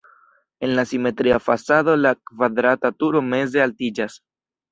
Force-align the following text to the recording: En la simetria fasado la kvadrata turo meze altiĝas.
En 0.67 0.71
la 0.77 0.85
simetria 0.91 1.37
fasado 1.49 1.95
la 2.05 2.13
kvadrata 2.31 2.93
turo 3.03 3.23
meze 3.35 3.63
altiĝas. 3.67 4.19